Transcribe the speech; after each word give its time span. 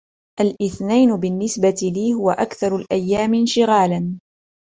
الاثنين 0.39 1.17
-بالنسبة 1.17 1.75
لي- 1.95 2.13
هو 2.13 2.29
أكثر 2.29 2.75
الأيام 2.75 3.33
انشغالًا. 3.33 4.19